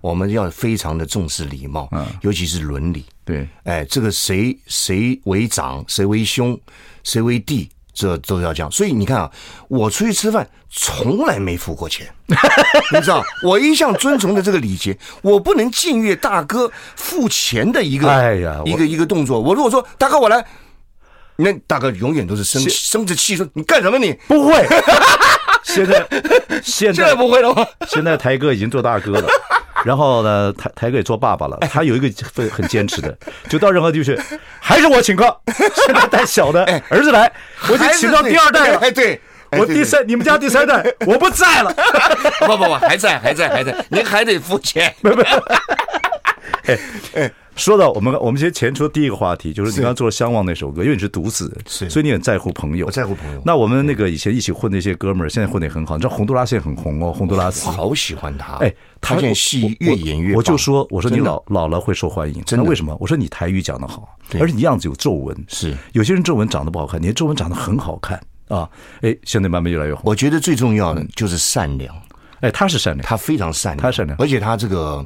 [0.00, 1.88] 我，我们要非常的重视礼貌，
[2.22, 3.04] 尤其是伦理。
[3.24, 6.58] 对，哎，这个谁谁为长，谁为兄，
[7.04, 7.70] 谁为弟。
[7.98, 9.28] 这都要这样，所以你看啊，
[9.66, 12.06] 我出去吃饭从来没付过钱，
[12.94, 19.40] 你知道，我一向遵从的这个礼节，我不能僭越大哥付钱的一个，哎呀，一个一个动作。
[19.40, 20.44] 我如果说大哥我来，
[21.34, 24.12] 那大哥永远都是生生着气说你干什么你？
[24.28, 24.64] 不会，
[25.64, 26.06] 现在
[26.62, 27.66] 现在，现在不会了吗？
[27.88, 29.28] 现在台哥已经做大哥了。
[29.84, 31.58] 然后呢，台台哥也做爸爸了。
[31.70, 33.16] 他有一个很很坚持的，
[33.48, 34.18] 就到任何地区，
[34.60, 35.24] 还是我请客。
[35.86, 37.30] 现在带小的儿子来，
[37.68, 38.78] 我就请到第二代了。
[38.80, 39.20] 哎，对，
[39.52, 41.74] 我第三，你们家第三代 我不在了。
[42.40, 44.94] 不不不，还在还在还在，您还得付钱。
[45.02, 45.22] 不不
[46.66, 46.78] 哎
[47.14, 47.32] 哎。
[47.58, 52.86] 说到我们，我们先前出第一个话题，就是你刚刚做了《相望》那首歌，因为你是独子，所以你很在乎朋友。
[52.86, 53.42] 我在乎朋友。
[53.44, 55.96] 那我们那个以前一起混那些哥们儿，现在混得也很好。
[55.96, 57.66] 你知道洪都拉斯现在很红哦，洪都拉斯。
[57.66, 58.54] 我好喜欢他。
[58.58, 60.36] 哎，他现在戏越演越。
[60.36, 62.64] 我就说，我说你老老了会受欢迎，真的？
[62.64, 62.96] 为什么？
[63.00, 65.36] 我说你台语讲得好，而且你样子有皱纹。
[65.48, 68.70] 是，有些人皱纹长得不好看，你的皱纹长得很好看啊！
[69.00, 70.02] 哎，现在慢慢越来越红。
[70.04, 71.92] 我觉得最重要的就是善良。
[72.40, 75.04] 哎，他是善良，他非常善良，他善良，而且他这个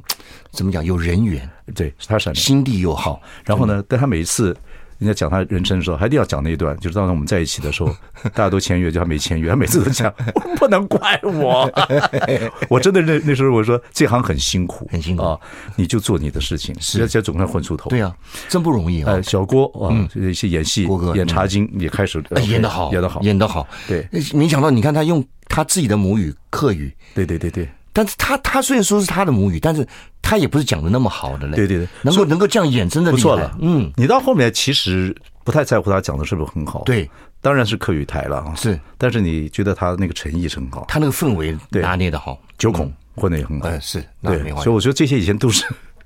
[0.50, 3.20] 怎么讲，有人缘，对，他善良，心地又好。
[3.44, 4.56] 然后呢，但他每一次
[5.02, 7.94] 人家讲他人生的时候，还一定要讲那一段，就是当时我们在一起的时候，
[8.32, 10.12] 大家都签约，就他没签约，他每次都讲，
[10.56, 11.70] 不能怪我，
[12.70, 15.24] 我真的那那时候我说这行很辛苦，很辛苦。
[15.24, 15.38] 啊，
[15.76, 18.14] 你就做你的事情，是，而且总算混出头，对啊，
[18.48, 19.20] 真不容易啊。
[19.22, 25.24] 小郭啊，一些演戏，演茶经也开始演的好，演的好，演的好，对，没想到你看他用。
[25.48, 29.86] 他自己的母语客语，对对对对，但是他他虽然说是他的母语，但是
[30.20, 31.56] 他也不是讲的那么好的嘞。
[31.56, 33.56] 对对对，能够能够这样演，真的不错了。
[33.60, 36.82] 嗯，你到后面其实不太在乎他讲的是不是很好。
[36.84, 38.44] 对，当然是客语台了。
[38.56, 43.68] 是，但是你觉得他那个诚意是很好，他那个氛围拿捏的好，九孔混的也很好。
[43.80, 45.64] 是，对，所以我觉得这些以前都是。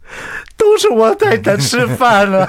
[0.57, 2.49] 都是我带他吃饭了，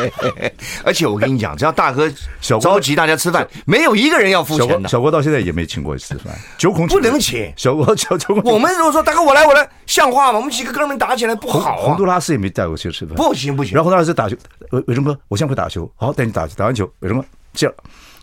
[0.84, 4.88] 而且我跟你讲，只要大哥小着急大家吃饭，没有一个人要付钱的。
[4.88, 7.52] 小郭到现在也没请过一次饭，九孔不能请。
[7.56, 10.38] 小郭小九孔，我们如果说大哥我来我来，像话吗？
[10.38, 11.76] 我们几个哥们打起来不好。
[11.76, 13.74] 洪都拉斯也没带我去吃饭，不行不行。
[13.74, 14.36] 然后洪都拉斯打球，
[14.70, 17.74] 伟伟忠哥，我现在会打球，好带你打打完球，伟忠哥，谢了，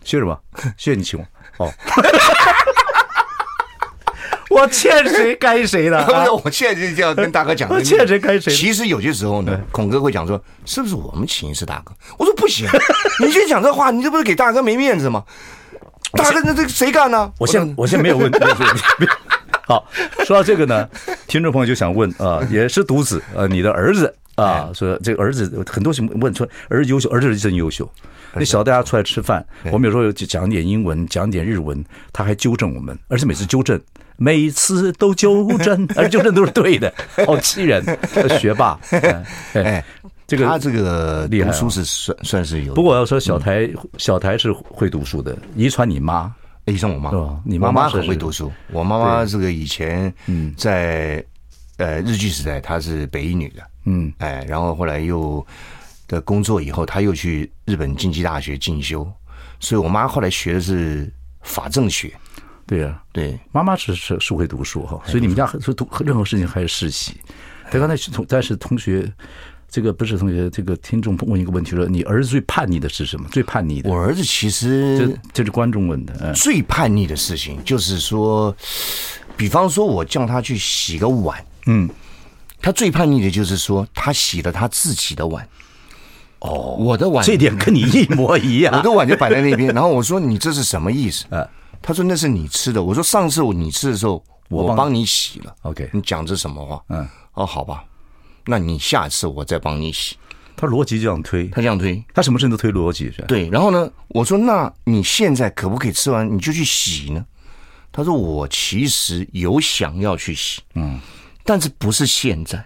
[0.04, 0.38] 谢什么？
[0.76, 1.64] 谢谢你请我。
[1.64, 1.72] 哦。
[4.50, 6.06] 我欠谁该谁的，
[6.42, 7.68] 我欠就这样跟大哥讲。
[7.72, 8.52] 我欠谁该谁。
[8.52, 11.92] 其实有些时候呢，孔哥会讲说，是不是我们请一次大哥？
[12.18, 12.66] 我说不行，
[13.20, 15.22] 你先讲这话，你这不是给大哥没面子吗？
[16.12, 17.30] 大哥，那这个谁干呢？
[17.38, 18.38] 我现我现在没有问题。
[19.66, 19.86] 好，
[20.24, 20.88] 说到这个呢，
[21.26, 27.86] 听众朋友就想问啊，也是独子啊，你的儿子啊，说这个儿子很多问问说儿子优秀，儿子是真优秀。
[28.34, 33.78] 你小大家出来吃饭，我们有时候有讲点英文，讲点日文，他还纠正我们，而且每次纠正。
[34.20, 36.92] 每次都纠正，而纠正都是对的，
[37.24, 37.82] 好气人，
[38.40, 38.76] 学霸。
[39.54, 39.82] 哎，
[40.26, 42.74] 这个他这个读书是算算是有。
[42.74, 47.12] 不过我要说，小台小台是会读书的，遗传你妈，遗传我妈。
[47.44, 48.50] 你妈妈很会读书。
[48.72, 51.24] 我妈妈这个以前嗯，在
[51.76, 55.46] 呃日据时代，她是北一女的，嗯，哎，然后后来又
[56.08, 59.08] 的工作以后，她又去日本经济大学进修，
[59.60, 61.08] 所以我妈后来学的是
[61.42, 62.12] 法政学。
[62.68, 67.14] 对呀，对，妈妈是是是会读书哈，所以你们家很是读任何事情还是世袭。
[67.70, 69.10] 对，刚才同但是同学，
[69.70, 73.26] 这个不是同学，这个听众问一个问题说，你儿子最叛逆的是什么？
[73.30, 73.88] 最叛逆的？
[73.88, 78.54] 我儿子其实这这是观众问的，最叛逆的事情就是说，
[79.34, 81.88] 比方说我叫他去洗个碗，嗯，
[82.60, 85.48] 他最叛逆的就是说他洗了他自己的碗。
[86.40, 91.24] 哦，我的碗，这点跟你一模一样， 我的碗就摆在那边，然后我说你这是什么意思？
[91.34, 91.48] 啊。
[91.80, 95.54] 他说那是你吃的，我说上次我你吃的时候，我帮你洗了。
[95.62, 96.82] OK，你讲这什么话？
[96.88, 97.84] 嗯，哦，好吧，
[98.44, 100.16] 那你下次我再帮你洗。
[100.56, 103.26] 他逻辑这样推，他这样推，他什么事情都推逻辑是吧？
[103.28, 107.24] 对，然后呢，我说那你现在可不可以吃完你就去洗呢？
[107.92, 111.00] 他说我其实有想要去洗，嗯，
[111.44, 112.62] 但是不是现在。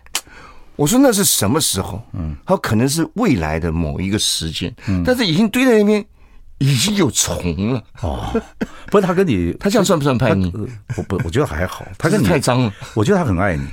[0.75, 2.03] 我说那是什么时候？
[2.13, 6.05] 嗯，他说可能是未来的某一个时间，嗯，但是已经堆在那边。
[6.63, 8.41] 已经有虫了哦，
[8.87, 10.53] 不是他跟你， 他这样算不算叛逆？
[10.97, 11.85] 我不，我觉得还好。
[11.99, 13.65] 他跟你太脏了，我觉得他很爱你。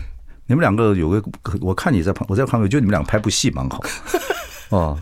[0.47, 1.23] 你们两个有个，
[1.61, 3.79] 我看你在旁，我在旁边，我觉得你们两个拍部戏蛮好。
[4.69, 4.97] 哦，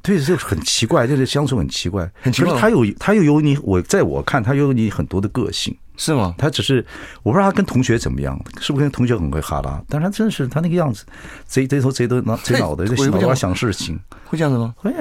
[0.00, 2.56] 对，这很奇怪，就是相处很奇怪，很奇怪。
[2.60, 6.32] 他有，他又有你，我在我看他有你很多的个性，是吗？
[6.38, 6.86] 他只是
[7.24, 9.82] 我不知道他跟同学怎么样，是不是跟同学很会哈拉？
[9.88, 11.04] 但是他真是他那个样子，
[11.44, 14.72] 贼贼头贼头脑贼脑的，就脑瓜想事情，会这样子吗？
[14.76, 14.92] 会，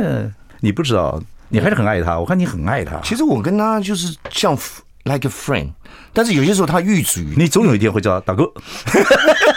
[0.62, 1.22] 你不知道。
[1.54, 3.00] 你还是很爱他，我看你很爱他。
[3.02, 4.58] 其实我跟他就是像
[5.04, 5.70] like a friend，
[6.12, 8.52] 但是有些时候他逾矩，你总有一天会叫他大哥。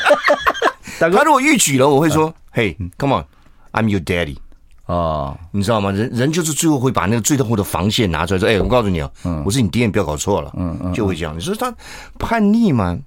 [1.00, 3.24] 大哥，他如果逾矩了，我会说：“Hey，come
[3.72, 4.36] on，I'm your daddy。”
[4.84, 5.90] 哦，你知道吗？
[5.90, 9.10] 人人就是最后会把那个最后的防线拿出来说：“哎，我告诉你啊，
[9.46, 11.34] 我是你爹，你不要搞错了。”嗯嗯，就会这样。
[11.34, 11.74] 你说他
[12.18, 12.98] 叛逆吗？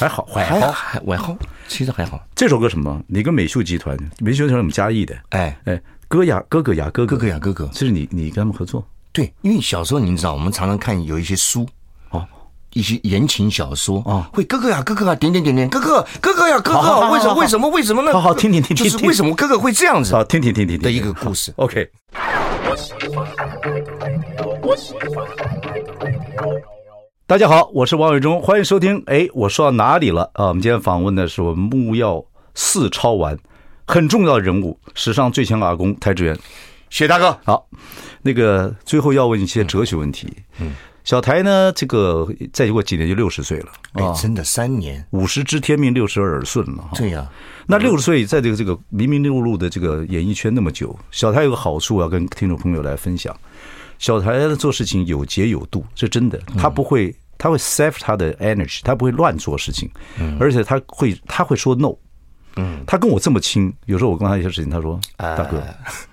[0.00, 2.18] 还好，还好，还还好，其实还好。
[2.34, 3.02] 这首歌什么？
[3.06, 5.78] 你跟美秀集团，美秀集团我们嘉义的，哎哎。
[6.08, 8.82] 哥呀，哥哥呀，哥哥，哥哥呀，哥哥，这是你你跟他们合作？
[9.12, 11.66] 对，因为小时候你知道，我们常常看有一些书
[12.08, 12.26] 哦，
[12.72, 18.12] 一些言情小说啊，会哥哥呀，哥哥啊，点点点点，哥哥，哥哥呀，哥哥，为什么为什么为什么呢？
[18.14, 20.14] 好好听听听，就是为什么哥哥会这样子？
[20.14, 21.52] 好，听听听听的一个故事。
[21.56, 21.86] OK。
[27.26, 29.02] 大家好，我是王伟忠，欢迎收听。
[29.08, 30.46] 哎，我说到哪里了啊？
[30.46, 33.36] 我们今天访问的是我们木曜四超玩
[33.88, 36.38] 很重要的人物，史上最强阿公台志源，
[36.90, 37.36] 谢大哥。
[37.42, 37.66] 好，
[38.20, 40.30] 那个最后要问一些哲学问题。
[40.60, 40.72] 嗯，
[41.04, 43.72] 小台呢，这个再过几年就六十岁了。
[43.94, 46.90] 哎，真的三年，五十知天命，六十耳顺了。
[46.96, 47.26] 对呀，
[47.66, 53.34] 那六十岁在这个这个迷迷碌碌的这个演艺圈那么久，小台有个好处，要跟听众朋友来分享。
[53.98, 56.38] 小台做事情有节有度，是真的。
[56.58, 59.90] 他不会，他会 save 他的 energy，他不会乱做事情，
[60.38, 61.96] 而且他会，他会说 no。
[62.58, 65.62] 嗯，他跟我这么亲，有时候我跟他一些事情，他说：“大哥，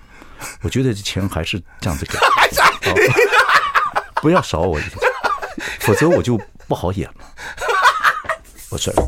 [0.62, 2.16] 我觉得这钱还是这样子给，
[4.22, 4.78] 不要少我
[5.80, 7.24] 否则我就不好演了。”
[8.70, 9.02] 我说：“大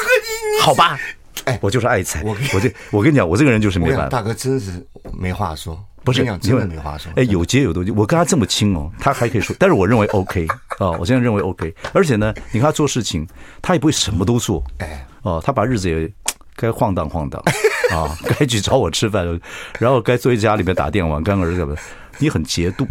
[0.00, 0.98] 哥，你你好吧？
[1.46, 4.08] 哎，我就是爱财，我我这我跟你讲，我这个人就是没办法。
[4.08, 7.12] 大哥真是没话说。”不是，真的没话说。
[7.14, 9.54] 哎，有节有度，我跟他这么亲哦，他还可以说。
[9.58, 10.46] 但是我认为 OK
[10.78, 11.74] 啊，我现在认为 OK。
[11.92, 13.28] 而且呢，你看他做事情，
[13.60, 14.64] 他也不会什么都做。
[14.78, 16.10] 哎，哦，他把日子也
[16.60, 17.42] 该晃荡晃荡
[17.90, 19.26] 啊，该去找我吃饭，
[19.78, 21.74] 然后该坐在家里面打电玩，干儿子的。
[22.18, 22.86] 你很节度，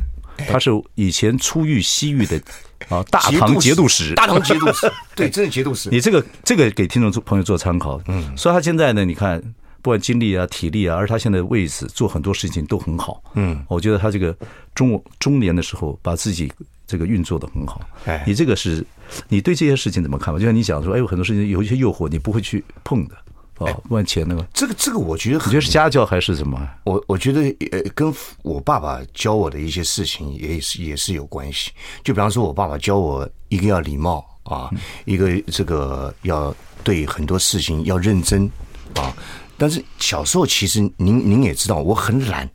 [0.47, 2.41] 他是以前出狱西域的
[2.89, 5.89] 啊，大唐节度使，大唐节度使， 对，真的节度使。
[5.91, 8.01] 你这个这个给听众朋友做参考。
[8.07, 9.41] 嗯，所以他现在呢，你看。
[9.81, 13.23] 不管精力啊、体力啊，而他现在的位置做很多事情都很好。
[13.35, 14.35] 嗯，我觉得他这个
[14.75, 16.51] 中中年的时候，把自己
[16.85, 17.79] 这个运作的很好。
[18.03, 18.85] 哎，你这个是，
[19.29, 20.37] 你对这些事情怎么看吧？
[20.37, 23.15] 就像你讲说，哎，有很多事情有一些诱惑，你不会去碰的。
[23.59, 26.67] 哦，不管钱那个，这个这个，我觉得你觉得是家教还是什么？
[26.85, 27.41] 我我觉得
[27.71, 31.71] 呃，跟我爸爸教我的一些事情也是也是有关系。
[32.03, 34.69] 就比方说，我爸爸教我一个要礼貌啊，
[35.03, 38.49] 一个这个要对很多事情要认真
[38.95, 39.13] 啊。
[39.57, 42.49] 但是小时候，其实您您也知道，我很懒，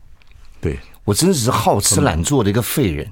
[0.59, 3.07] 对，我真的是好吃懒做的一个废人。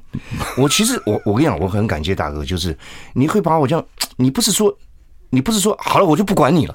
[0.56, 2.74] 我其实我我跟你讲，我很感谢大哥，就是
[3.12, 3.84] 你会把我这样，
[4.16, 4.74] 你不是说
[5.28, 6.74] 你不是说好了我就不管你了，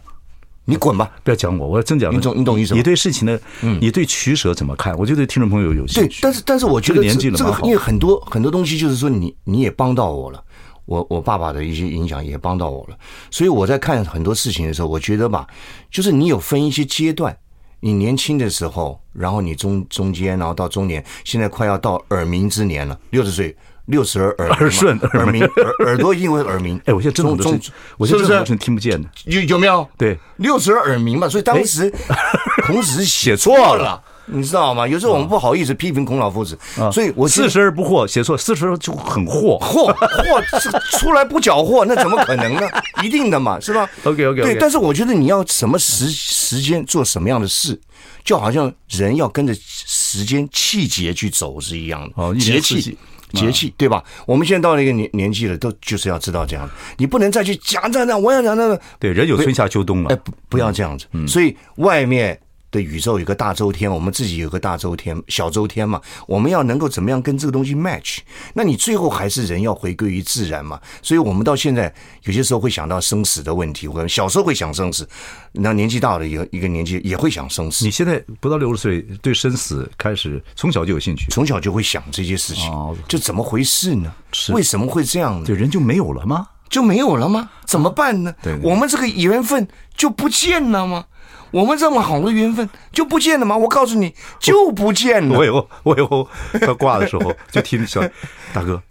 [0.70, 2.14] 你滚吧，不要讲我，我要真讲。
[2.14, 2.78] 你懂你懂意思吗？
[2.78, 3.40] 你对事情的，
[3.80, 4.94] 你对取舍怎么看？
[4.98, 6.10] 我就对听众朋友有兴趣。
[6.10, 10.44] 对，但是但是我觉得这这个因为很多很多东西，就是说你你也帮到我了。
[10.86, 12.98] 我我爸爸的一些影响也帮到我了，
[13.30, 15.46] 所以我在看很多事情的时候，我觉得吧，
[15.92, 17.38] 就是你有分一些阶段，
[17.82, 23.54] 你年轻的时候，然后你中中间，然后到中年，现在快要到耳鸣之年了，六十岁，
[23.88, 26.80] 六十而耳耳顺耳鸣，耳耳朵因为耳鸣。
[26.86, 27.60] 哎，我现在真的中，
[27.98, 29.88] 我现在真的听不见的，有有没有？
[29.98, 31.92] 对，六十而耳鸣嘛，所以当时
[32.68, 34.02] 孔子是 写错了。
[34.30, 34.86] 你知道吗？
[34.86, 36.60] 有时候我们不好意思批评孔老夫子，
[36.92, 42.62] 所以我四十而不惑，写错四十就很惑，惑惑出来不缴获，那怎么可能呢？
[43.02, 44.42] 一定的嘛，是吧？OK OK。
[44.42, 47.80] 对，但是我觉得你要什么时时间做什么样的事，
[48.26, 52.12] 就好像人要跟着时间气节去走是一样的。
[52.18, 52.98] 哦，节气
[53.34, 54.04] 节气对吧？
[54.26, 58.82] 我们现在到了一个年年纪了，都就是要知道这样，你不能再去讲这样，我要讲那个。
[59.00, 60.10] 对，人有春夏秋冬嘛。
[60.12, 61.06] 哎，不不要这样子。
[61.28, 62.40] 所以外面。
[62.72, 66.02] 的宇宙有个大周天，我们自己有个大周天、小周天嘛。
[66.28, 68.20] 我们要能够怎么样跟这个东西 match？
[68.54, 70.80] 那你最后还是人要回归于自然嘛。
[71.02, 75.08] 所以我们到现在有些时候会想到生死的问题，或者小时候会想生死，
[75.54, 77.86] 那年纪大了一个一个年纪也会想生死。
[77.86, 82.70] 你现在不到六十岁，对生死开始从小就有兴趣，从小就会想这些事情。
[82.72, 84.12] 哦，这怎么回事呢？
[84.50, 85.46] 为什么会这样呢？
[85.46, 86.48] 对，人就没有了吗？
[86.70, 87.50] 就没有了吗？
[87.66, 88.36] 怎么办呢？
[88.44, 91.06] 对，我们这个缘分就不见了吗？
[91.52, 93.56] 我们这么好的缘分就不见了吗？
[93.56, 95.38] 我告诉你，就不见了。
[95.38, 96.28] 我以后我以后
[96.60, 98.02] 他挂的时候就听小
[98.54, 98.82] 大哥，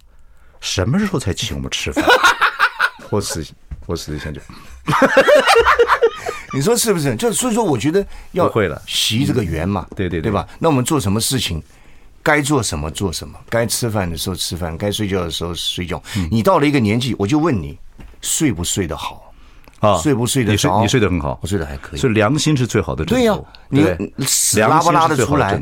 [0.59, 2.03] 什么时候才请我们吃饭？
[3.09, 3.45] 我死
[3.85, 4.41] 我死一下就，
[6.53, 7.15] 你说是不是？
[7.15, 10.45] 就所以说，我觉得要会了，习这个缘嘛，对对对吧？
[10.59, 11.63] 那我们做什么事情，
[12.21, 16.01] 该做什么做什么，该吃饭的时候吃饭，该睡觉的时候睡觉。
[16.29, 17.79] 你到了一个年纪，我就问你，
[18.21, 19.26] 睡不睡得好？
[19.79, 20.55] 啊，睡不睡得着？
[20.55, 21.99] 你睡你睡得很好，我睡得还可以。
[21.99, 23.45] 所以良心是最好的枕头。
[23.69, 25.61] 对呀，你屎拉不拉得出来？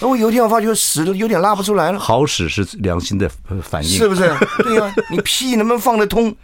[0.00, 1.98] 那我有一天我发觉屎有点拉不出来了。
[1.98, 3.30] 好屎是良心的
[3.62, 4.30] 反应，是不是？
[4.62, 6.34] 对呀，你屁能不能放得通？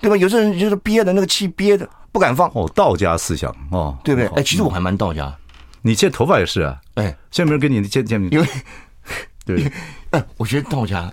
[0.00, 0.16] 对吧？
[0.16, 2.48] 有些人就是憋的那个气憋的不敢放。
[2.54, 4.28] 哦，道家思想哦，对不对？
[4.36, 5.34] 哎，其实我还蛮道家。
[5.82, 6.76] 你剪头发也是啊？
[6.94, 8.46] 哎，现在没人跟你剪剪，因为
[9.46, 9.72] 对，
[10.10, 11.12] 哎， 我觉得道家。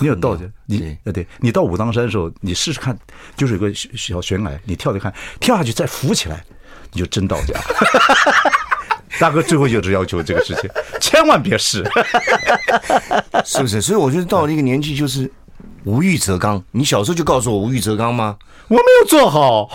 [0.00, 2.96] 你有道家，你呃，对，你到武当山的时候，你试试看，
[3.36, 6.44] 就是有个小悬崖，你跳着看，跳下去再浮起来，
[6.92, 7.54] 你就真道家。
[9.20, 10.68] 大哥最后就只要求这个事情，
[11.00, 11.84] 千万别试，
[13.46, 13.80] 是不是？
[13.80, 15.30] 所以我觉得到了一个年纪，就是
[15.84, 16.60] 无欲则刚。
[16.72, 18.36] 你小时候就告诉我无欲则刚吗？
[18.66, 19.70] 我没有做好。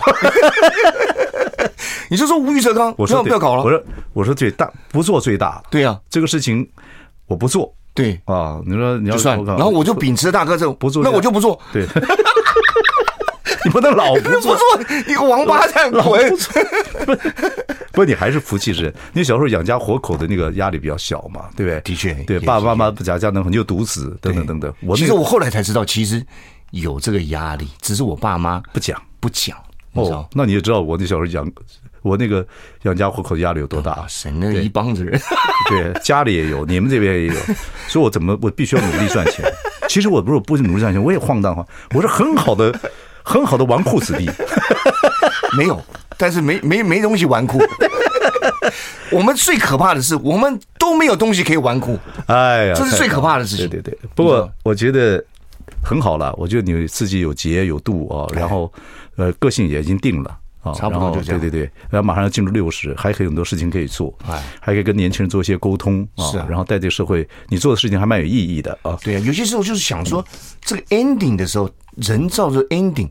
[2.10, 3.62] 你就说无欲则刚，我说不要搞了。
[3.62, 5.62] 我说我说最大不做最大。
[5.70, 6.68] 对呀，这个事情
[7.26, 7.74] 我不做。
[7.92, 11.60] 对啊，你说你要算，然后我就秉持大哥这种不做，那我就不做。
[11.72, 11.86] 对，
[13.64, 14.62] 你不能老不做，不做
[15.08, 16.38] 一个王八蛋滚。
[17.92, 18.94] 不，你还是福气之人。
[19.12, 21.80] 你小时候养家活口的那个压力比较小嘛，对不对？
[21.80, 24.72] 的确，对，爸爸妈妈不家家能很就独子等等等等。
[24.80, 26.24] 我其实我后来才知道，其实
[26.70, 29.58] 有这个压力，只是我爸妈不讲不讲。
[29.94, 31.44] 哦，那你也知道我那小时候养
[32.02, 32.46] 我那个
[32.82, 34.04] 养家糊口的压力有多大。
[34.08, 35.20] 省，那一帮子人，
[35.68, 37.34] 对，家里也有， 你们这边也有，
[37.88, 39.44] 所以我怎么我必须要努力赚钱。
[39.88, 42.72] 其实我不是不努力赚钱，我也晃荡晃，我是很好的
[43.22, 44.30] 很好的纨绔子弟。
[45.56, 45.82] 没有，
[46.16, 47.58] 但是没没没东西纨绔。
[49.10, 51.98] 我们最可怕的是，我们都没有东西可以纨绔。
[52.26, 53.68] 哎呀，这是最可怕的事情。
[53.68, 55.22] 对对对，不过我觉得
[55.82, 58.72] 很好了，我觉得你自己有节有度啊，然后。
[59.16, 61.40] 呃，个性也已经定了啊，差不多就这样。
[61.40, 66.24] 对对对，然后马上要进入六十，还可以很多事情可以做，哎，还可以跟年轻人做一些沟通啊。
[66.30, 68.98] 是啊，然后带这个社会，你做的事情还蛮有意义的啊。
[69.02, 70.24] 对啊，有些时候就是想说，
[70.60, 73.08] 这个 ending 的时候，人造的 ending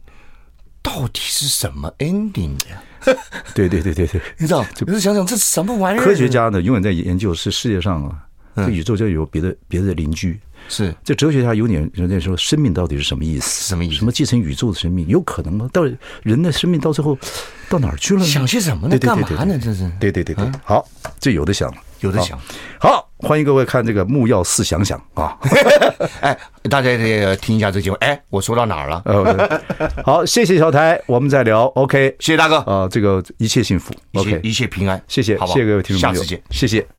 [0.81, 2.81] 到底是什么 ending 呀？
[3.55, 6.03] 对对对对对，你知道，就是想想这什么玩意儿？
[6.03, 8.19] 科学家呢，永远在研究是世界上啊，
[8.57, 10.39] 这宇宙就有别的别的邻居。
[10.69, 13.67] 是，这哲学家有点人家说，生命到底是什么意思？
[13.67, 13.95] 什么意思？
[13.95, 15.05] 什么继承宇宙的生命？
[15.07, 15.69] 有可能吗？
[15.73, 15.81] 到
[16.23, 17.17] 人的生命到最后
[17.67, 18.25] 到哪儿去了呢？
[18.25, 18.97] 想些什么呢？
[18.99, 19.59] 干嘛呢？
[19.61, 19.91] 这是？
[19.99, 20.87] 对对对对，好，
[21.19, 22.39] 这有的想，有的想。
[22.79, 25.35] 好，欢迎各位看这个木曜四想想啊！
[26.21, 26.37] 哎，
[26.69, 27.97] 大家也听一下这个节目。
[27.99, 29.03] 哎，我说到哪儿了？
[30.05, 31.65] 好，谢谢小台，我们再聊。
[31.75, 36.87] OK，谢谢大哥啊，这个一切幸福，OK，一切平安，谢谢，谢谢各位听众朋友，下次见，谢谢。